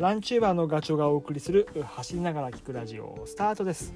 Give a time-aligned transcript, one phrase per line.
[0.00, 3.92] ランチューバーのガチョがお送りする走りながら聞くラジオスタートです。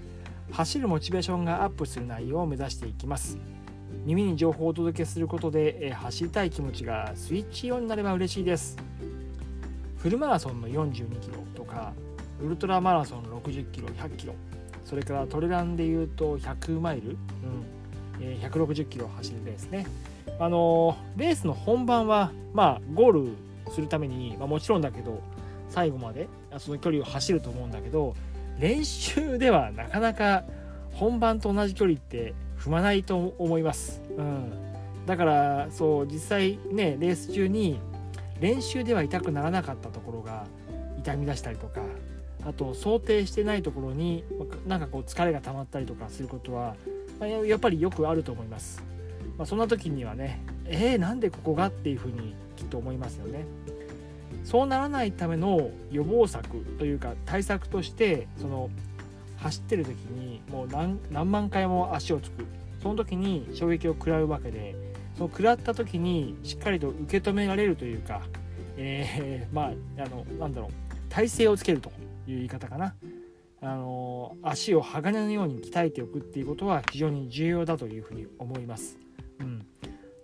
[0.52, 3.38] 走るモチベーションがアップする内容を目指していきます。
[4.04, 8.76] 耳に情報をお届けすることで走りたい気持ちがスイッチオンになれば嬉しいです。
[9.96, 11.94] フルマラソンの42キロとか
[12.38, 14.34] ウルトラマラソン60キロ100キロ
[14.84, 17.16] それからトレランでいうと100マイル、うん
[18.20, 19.86] え、160キロ走るレースね。
[20.38, 23.28] あのー、レースの本番はまあゴール
[23.72, 25.22] するために、まあ、もちろんだけど
[25.74, 26.28] 最後まで
[26.58, 28.14] その距離を走ると思うんだけど
[28.60, 30.44] 練習ではなかなか
[30.92, 34.52] 本番と同じ距離って踏まないと思います、うん、
[35.04, 37.80] だからそう実際ねレース中に
[38.40, 40.46] 練習では痛くならなかったところが
[40.98, 41.82] 痛み出したりとか
[42.46, 44.22] あと想定してないところに
[44.68, 46.76] なんかこう疲れが溜まったりとかすることは
[47.20, 48.80] やっぱりよくあると思います、
[49.36, 53.44] まあ、そんな時にはねえー、なんでここがっていうふうにきっと思いますよね。
[54.44, 58.70] そうならないための予防策というか対策としてその
[59.38, 62.46] 走ってる時にもう何万回も足をつく。
[62.82, 64.74] その時に衝撃を食らうわけで
[65.16, 68.20] その食らった時にしっかりと受け止められるというか、
[68.76, 70.70] えー、まああのなんだろう
[71.08, 72.94] 体勢をつけるという言い方かな。
[73.62, 78.98] あの足を鋼のように鍛えておくっていうことは非常に重要だというふうに思います。
[79.40, 79.66] うん、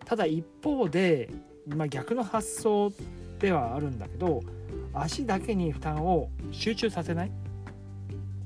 [0.05, 1.31] ただ一方で、
[1.67, 2.93] まあ、逆の発想
[3.41, 4.43] ではあるんだけど
[4.95, 7.33] 足だけに負担を集中させない。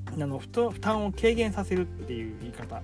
[0.07, 2.81] あの負担を軽減させるっていう言い方。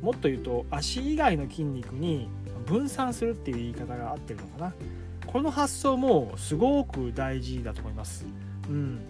[0.00, 2.28] もっと言うと足以外の筋肉に
[2.66, 4.74] 分散するっていう言い方が合ってるのかな。
[5.26, 8.26] この発想もすごく大事だと思います、
[8.68, 9.00] うん、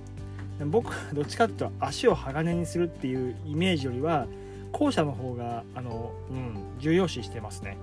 [0.66, 4.26] 僕はどっちかっていうと足を鋼にするっていうイメージよりは
[4.70, 7.78] 後者の方があの、うん、重要視してますね。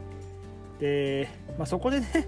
[0.80, 2.28] で、まあ、そこでね、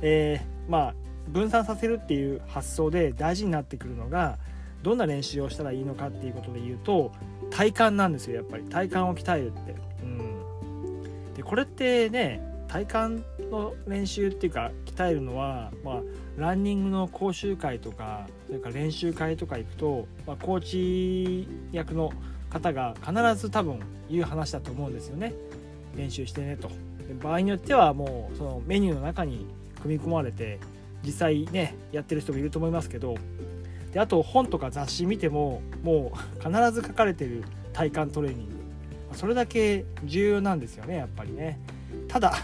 [0.00, 0.94] えー、まあ
[1.28, 4.38] 分散させるっていう発想で大事になってくるのが
[4.82, 7.12] どんな練習をしたらいいのかっていうことで言うと
[7.50, 8.64] 体幹なんですよやっぱり。
[8.64, 9.74] 体幹を鍛えるって。
[10.02, 16.02] うん、でこれってね体幹の練習っていうか鍛えるのは、まあ、
[16.36, 22.12] ランニングの講習会とかそれから練習会とか行くと、まあ、コーチ役の
[22.50, 23.80] 方が必ず多分
[24.10, 25.34] 言う話だと思うんですよね。
[25.96, 26.70] 練習してねと。
[27.22, 29.46] 場合によってはもうそのメニューの中に
[29.82, 30.58] 組み込まれて
[31.04, 33.16] 実際ねやってる人もいると思いますけど
[33.92, 38.58] であと本とか雑誌見てももう必ず書かれてる体幹トレーニング。
[39.12, 41.58] それだけ重要なんですよねやっぱりね。
[42.08, 42.34] ただ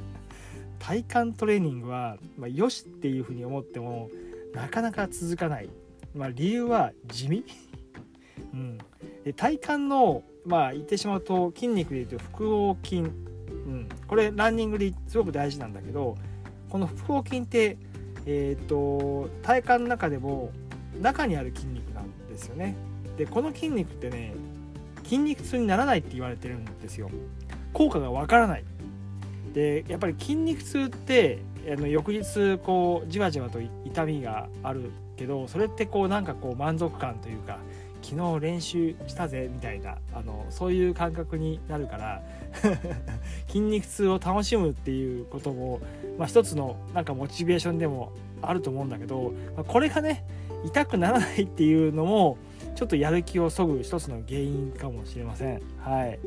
[0.78, 4.10] 体幹トレーニングは、まあ、よしっていうふうに思っても
[4.54, 5.68] なかなか続かない、
[6.14, 7.44] まあ、理由は地味、
[8.52, 8.78] うん、
[9.24, 16.16] で体幹のまあ言ってしまうと筋肉でいうと腹横筋、うん、これランニングですごく大事なんだけど
[16.70, 17.76] この腹横筋って
[18.26, 20.52] えーと、と体幹の中でも
[21.00, 22.76] 中にある筋肉なんですよね。
[23.16, 24.34] でこの筋肉ってね
[25.04, 27.10] 筋肉痛にならないって言われてるんですよ。
[27.72, 28.64] 効果がわからない。
[29.54, 31.38] でやっぱり筋肉痛って
[31.70, 37.58] あの翌日こうじわじわと痛みがあるけどそれってこうなんかこう満足感というか
[38.02, 42.22] 昨日練習したぜみたいなあのそういう感覚になるから
[43.48, 45.80] 筋肉痛を楽しむっていうことも、
[46.18, 48.12] まあ、一つのなんかモチベーションでも
[48.42, 50.24] あると思うんだけど、まあ、これがね
[50.64, 52.38] 痛くならないっていうのも
[52.74, 55.62] ちょっとやる気をそぐ一つの原因かもしれません。
[55.78, 56.18] はい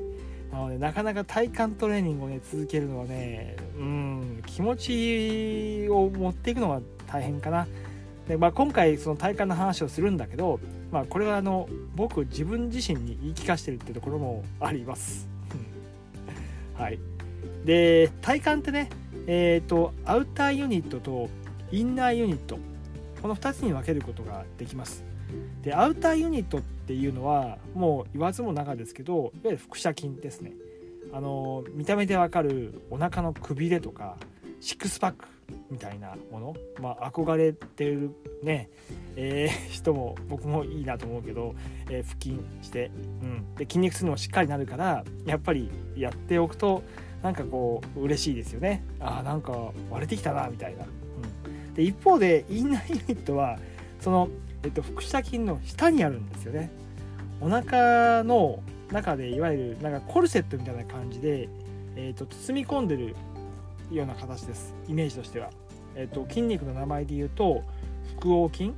[0.52, 7.68] なのでなかなか体幹トレーニングをね続けるのはねうん気持ちを持っていくのは大変かな。
[8.28, 10.60] でまあ、今回その体幹の話をするんだけど、
[10.92, 15.28] まあ、これはあの僕自分自身に言い聞かせてるってところもあります。
[16.76, 17.00] はい、
[17.66, 18.90] で体幹ってね、
[19.28, 21.30] えーと、アウターユニットと
[21.72, 22.58] インナーユニット。
[23.22, 25.04] この2つに分けることができます。
[25.62, 30.52] でアウターユニットっていうのはもう言わずもながですけどいわゆる腹斜筋ですね。
[31.14, 34.18] あの見た目でわかるお腹のくびれとか
[34.60, 35.33] シックスパック。
[35.70, 36.56] みたいなもの。
[36.82, 38.12] まあ憧れてる
[38.42, 38.70] ね、
[39.16, 41.56] えー、 人も僕もいいなと思うけど、
[41.90, 42.92] えー、腹筋して、
[43.22, 46.84] うん、で筋肉痛にもしっかりなるからやっぱりやっておくと
[47.22, 48.84] なんかこう嬉しいですよね。
[49.00, 53.60] あーなんか割れてきたなみたいな、うん、で一方でインナーユニットは
[54.00, 54.30] その
[54.64, 56.72] えっと、腹斜筋の下にあるんですよね。
[57.42, 61.50] お腹の中でいわゆるなんかコルセットみたいな感じで、
[61.96, 63.16] えっと、包み込んでる
[63.92, 64.74] ような形です。
[64.88, 65.50] イメージとしては、
[65.96, 67.64] えっと、筋肉の名前で言うと
[68.20, 68.74] 腹横筋、うん、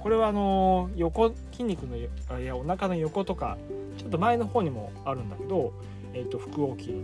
[0.00, 2.08] これはあの横筋肉のい
[2.44, 3.58] やお腹の横とか
[3.98, 5.72] ちょっと前の方にもあるんだけど、
[6.14, 6.94] えっと、腹横筋。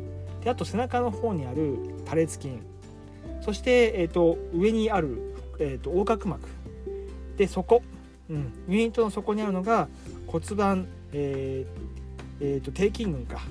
[0.42, 2.58] であと背中の方にある多裂筋。
[3.40, 6.48] そして、えっと、上にある、えっと、横隔膜。
[7.36, 7.82] でそこ
[8.30, 9.88] うん、ユニットの底にあるのが
[10.26, 11.94] 骨盤、えー
[12.40, 13.42] えーと、低筋群か、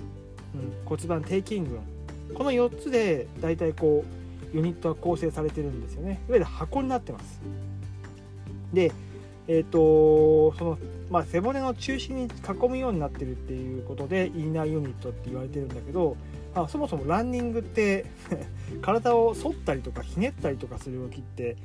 [0.56, 1.80] うん、骨盤低筋群。
[2.34, 4.04] この4つで大体こ
[4.54, 6.22] うユニットは構成されてるんですよね。
[6.28, 7.42] いわゆる箱になってます。
[8.72, 8.92] で
[9.48, 10.78] えっ、ー、とその
[11.14, 16.18] まあ、背骨の中心に囲むようになってるっていうことでインナーユニットって言われてるんだけど、
[16.56, 18.08] まあ、そもそもランニングって
[18.82, 21.56] 体を反ったりとかひねったりとかする動きって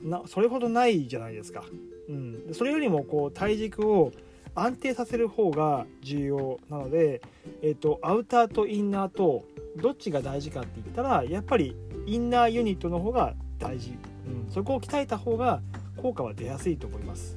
[0.00, 1.64] なそれほどないじゃないですか。
[2.08, 4.10] うん、それよりもこう体軸を
[4.56, 7.20] 安定させる方が重要なので、
[7.62, 9.44] えーと、アウターとインナーと
[9.76, 11.76] どっちが大事かって言ったらやっぱり
[12.06, 13.96] インナーユニットの方が大事、
[14.26, 15.60] うん、そこを鍛えた方が
[15.96, 17.36] 効果は出やすいと思います。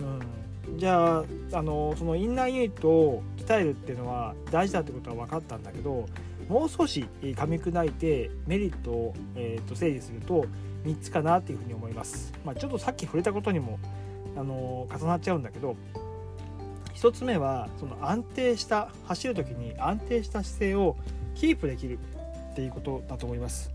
[0.00, 0.38] うん
[0.76, 1.24] じゃあ
[1.54, 6.06] あのそのインナーユニットを鍛えるっていうのは大事だってことは分かったんだけど
[6.48, 10.44] もう少し噛み砕いてメリットを、えー、と整理すると
[10.84, 12.32] 3つかなっていうふうに思います。
[12.44, 13.78] まあ、ちょっとさっき触れたことにも
[14.36, 15.76] あの重なっちゃうんだけど
[16.94, 20.96] 1つ目はその安定した走る時に安定した姿勢を
[21.38, 21.98] キープできる
[22.52, 23.70] っていうことだと思います。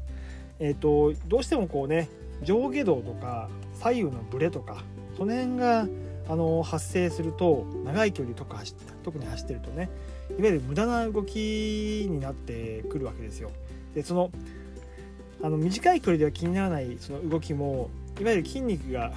[0.60, 2.10] えーと、どうしてもこうね
[2.44, 3.50] 上下動とか
[3.80, 4.84] 左右のブレとか
[5.18, 5.88] その辺が
[6.30, 9.90] あの発生すると長い距離とか走特に走ってるとね
[10.38, 13.52] いわゆる無駄な動きになってくるわけですよ。
[13.96, 14.32] でその
[15.42, 17.90] あの短い距離では気にならないその動きも
[18.20, 19.14] いわゆる筋肉が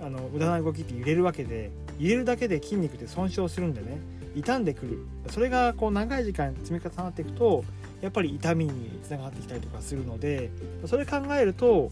[0.00, 3.98] あの無駄な動きって揺れるわけで揺れるだけで筋肉って損傷するんでね
[4.36, 7.64] 傷んでくるそれがこう長い時間積み重なっていくと
[8.04, 10.50] やっぱり痛みにつながってきたりとかするので
[10.84, 11.90] それ考えると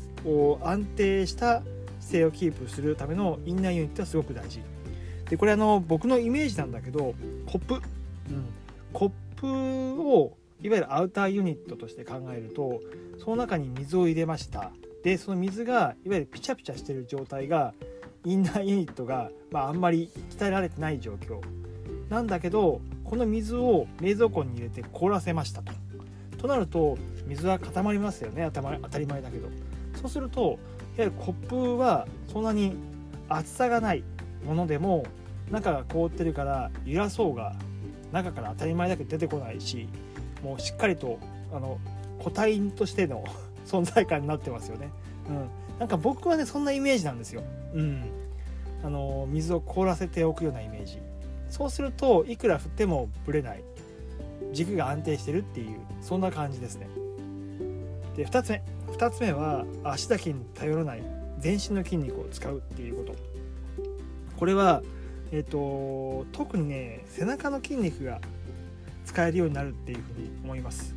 [0.62, 1.62] 安定した
[2.00, 4.60] 姿勢をキープするためのインナーユニットはすごく大事。
[5.30, 7.14] でこれあの僕のイメージなんだけど
[7.46, 7.80] コップ、うん、
[8.92, 12.82] コップをいわゆるアウターユニットとして考えると
[13.18, 14.70] その中に水を入れました。
[15.02, 17.72] でその水がいわゆるピチャピチャしてる状態が
[18.26, 21.40] インナーユニットが、まあ、あんまり鍛えられてない状況。
[22.10, 25.72] なんだけどこの水を冷蔵庫に入れて凍らせましたと。
[26.42, 29.48] となると水は固まりますよね当たり前だけど
[30.00, 30.58] そうすると
[30.96, 32.74] やはりコップはそんなに
[33.28, 34.02] 厚さがない
[34.44, 35.04] ものでも
[35.50, 37.54] 中が凍ってるから揺らそうが
[38.10, 39.88] 中から当たり前だけど出てこないし
[40.42, 41.18] もうしっかりと
[41.52, 41.78] あの
[42.18, 43.24] 個体としての
[43.64, 44.90] 存在感になってますよね。
[45.28, 45.48] うん、
[45.78, 47.42] なんか僕はねそんなイメージなんですよ。
[47.72, 48.02] うん、
[48.82, 50.98] あの水を凍らせておくようなイメージ。
[51.48, 53.62] そうするといくら振ってもぶれない
[54.52, 56.88] 軸が安定してるっていうそんな感じですね。
[58.16, 58.62] で2つ目
[58.92, 61.02] 2つ目は足だけに頼らない
[61.38, 63.16] 全身の筋肉を使うっていうこと。
[64.36, 64.82] これは
[65.30, 68.20] えっ、ー、と特にね背中の筋肉が
[69.04, 70.94] 使えるようになるっていうふうに思います。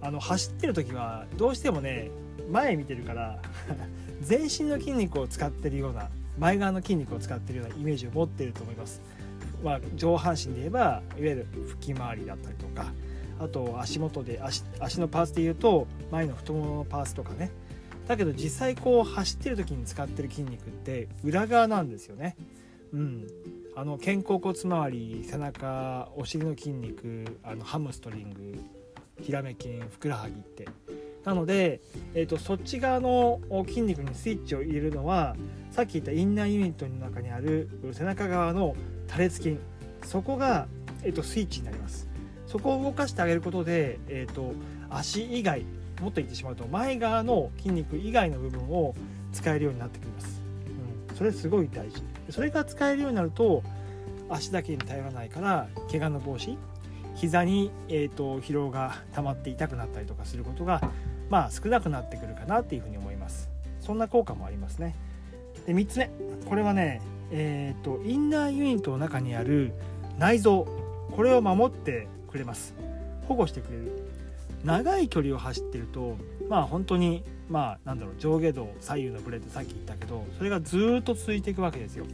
[0.00, 2.10] あの走ってる時はどうしてもね
[2.50, 3.40] 前見てるから
[4.20, 9.00] 全身の筋肉を使ってるような前側の筋肉を使ってるようなイメージを持ってると思います、
[9.62, 12.92] まあ、上半身で言えばいわゆる腹筋周りだったりとか
[13.38, 17.50] あと足元で足足のパーツでいうと前の太もものパーツとかね。
[18.08, 22.36] だけど実際こう走ってる時に使ってる筋肉って裏側なんですよね。
[22.92, 23.26] うん、
[23.74, 28.58] あの肩甲骨周り背中お尻の筋肉あのハムストリング
[29.20, 30.66] ヒラメ筋ふくらはぎって。
[31.24, 31.80] なので、
[32.14, 35.36] えーと、そっち側の筋肉にスイッチを入れるのは
[35.70, 38.74] さっき言ったインナーユニットの中にある背中側の
[39.06, 39.58] 多裂筋
[40.04, 40.66] そこが、
[41.02, 42.08] えーとスイッチになります。
[42.46, 44.52] そこを動かしてあげることで、えーと、
[44.90, 45.64] 足以外
[46.02, 48.94] もっと言ってしまうと前側の筋肉以外の部分を
[49.32, 50.42] 使えるようになってきます、
[51.08, 52.02] うん、それすごい大事。
[52.28, 53.62] それが使えるようになると
[54.28, 56.58] 足だけに頼らないから怪我の防止
[57.14, 60.82] 膝に、えーと、疲労が溜まって痛くなったりとかすることが
[61.32, 63.48] まあ少なくなってくるかなっていうふうに思います。
[63.80, 64.94] そんな効果もありますね。
[65.66, 66.10] で3つ目。
[66.46, 69.72] これはねえっ、ー、とインナーユニットの中にある
[70.18, 70.66] 内臓。
[71.10, 72.74] これを守ってくれます。
[73.28, 74.10] 保護してくれる。
[74.62, 76.18] 長い距離を走ってると
[76.50, 82.04] まあ本当にまあなんだろう上下動左右のブレってさっき言ったけどそれがずっと続いていくわけですよ。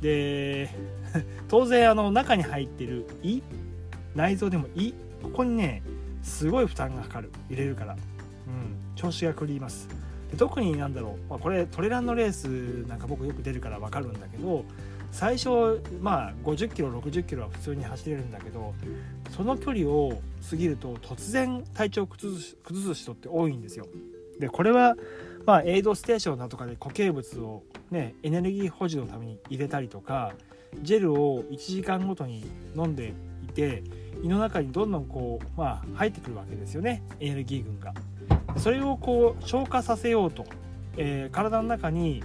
[0.00, 0.68] で
[1.46, 3.40] 当然あの中に入ってる胃？
[4.16, 4.94] 内臓でも胃？
[5.22, 5.84] ここにね
[6.22, 7.30] すごい負担がかかる。
[7.48, 7.96] 入れるから、
[8.52, 9.88] うん、調子が狂います
[10.30, 14.64] で特になんだろう、まあ、これトレランのレースなんか僕よく出るから分かるんだけど
[15.12, 18.74] 最初まあ50キロ60キロは普通に走れるんだけど
[19.36, 23.86] その距離を過ぎると突然体調崩す崩す人って多いんですよ。
[24.38, 24.96] でこれは
[25.44, 30.32] まあエイドステーションだとかで固形物をねエネルギー保持のために入れたりとか
[30.80, 32.44] ジェルを1時間ごとに
[32.74, 33.12] 飲んで
[33.44, 33.84] いて
[34.22, 37.92] 胃の中にどんどんこうまあ入ってくるわけですよねエネルギー群が。
[38.56, 40.44] それをこう消化させようと、
[40.96, 42.22] えー、体の中に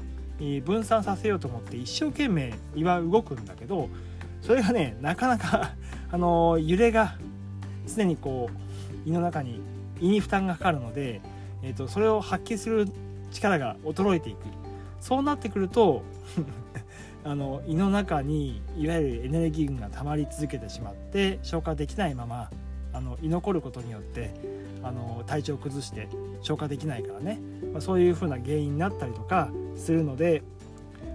[0.66, 3.90] 分散させようと思って一生懸命胃は動くんだけど
[4.42, 5.74] それがねなかなか
[6.12, 7.16] あの揺れが
[7.88, 8.50] 常にこ
[9.06, 9.62] う胃の中に
[10.00, 11.22] 胃に負担がかかるので、
[11.64, 12.88] えーと、それを発揮する
[13.32, 14.38] 力が衰えていく。
[15.00, 16.04] そうなってくると
[17.24, 22.50] あの胃の中にいわゆるエネルギー群が溜まり続けてしまって消化できないまま
[22.98, 24.34] あの居残ることによって
[24.84, 26.08] あの体調を崩して
[26.42, 27.40] 消化できないからね、
[27.72, 30.42] まあ、そういう風な原因になったりとかするので、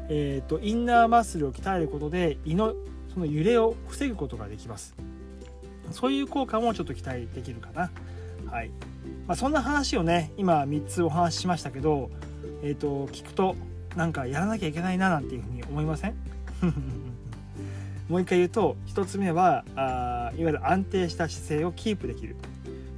[0.09, 2.75] えーと、インナーマッスルを鍛えることで胃の
[3.13, 4.95] その揺れを防ぐことができます。
[5.91, 7.91] そういう効果もちょっと期待できるかな。
[8.47, 8.71] はい、
[9.27, 12.11] まあ、そんな話をね今3つお話ししましたけど、
[12.63, 13.57] えーと、聞くと
[13.97, 16.15] なんかやらなきゃいけないななんていうふうに思いません？
[18.13, 22.37] もう一回言うと1つ目はあいわゆる安定した姿勢をキープできる。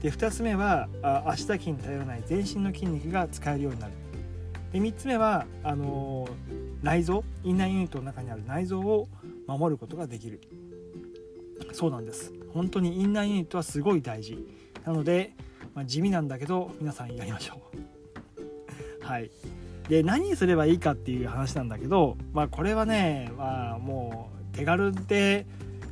[0.03, 3.93] で2つ目はあ足だけに頼らない全身の筋肉が使えるようになる。
[4.73, 9.07] で3つ目はあのー、内臓インナーユニットの中にある内臓を
[9.47, 10.41] 守ることができる。
[11.71, 12.33] そうなんです。
[12.53, 14.45] 本当にインナーユニットはすごい大事。
[14.85, 15.31] なので、
[15.77, 18.37] まあ、地味なんだけど皆さんやりましょう。
[19.07, 19.31] はい。
[19.89, 25.47] で何すればいいかっていう話なんだけど、まあ、これはね、まあ、もう手軽で、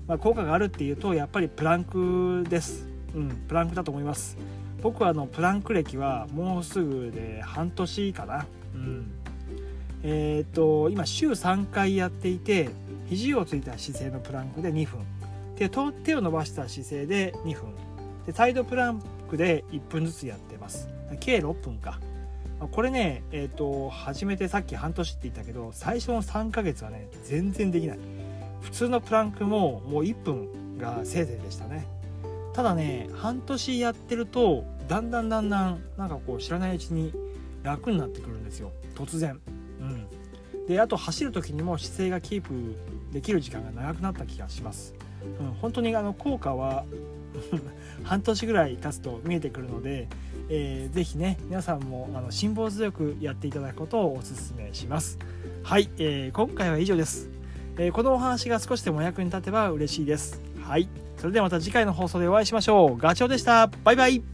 [0.07, 2.87] まあ、効果があるっていうとやっぱりプランクです。
[3.15, 4.37] うんプランクだと思います。
[4.83, 8.47] 僕はあのプランク歴はもうすぐで半年かな。
[8.75, 9.11] うん。
[10.03, 12.71] えっ、と今週3回やっていて
[13.09, 15.01] 肘をついた姿勢のプランクで2分。
[15.57, 17.75] で手を伸ばした姿勢で2分。
[18.27, 20.89] でサイドプランクで1分ずつやってます。
[21.21, 22.01] 計6分か。
[22.71, 27.99] これねえっ、ー、と初めてさっき半年って言ったけど最初の3ヶ月はね全然できない
[28.63, 31.87] 普通のプランクももう1分がせいぜいでしたね。
[32.55, 37.13] ただね半年やってるとだんだんだんだんなんかこう知らないうちに
[37.63, 38.73] 楽になってくるんですよ。
[38.95, 39.41] 突然。
[39.81, 40.07] うん。
[40.67, 42.53] であと走る時にも姿勢がキープ
[43.13, 44.95] できる時間が長くなった気がします、
[45.41, 46.85] うん、本当にあの効果は
[48.05, 50.09] 半年ぐらい経つと見えてくるので、
[50.49, 55.19] えー、ぜひね皆さんもあの辛抱強くやっていただくことをお勧めします。
[55.63, 57.31] はい、えー、今回は以上です、
[57.79, 60.41] えー、このお話が少しでも役に立てば嬉しいです。
[60.63, 60.89] はい。
[61.17, 62.97] それではまた次回の放送でお会いしましょう。
[62.99, 63.69] ガチョウでした。
[63.85, 64.32] バイバイ。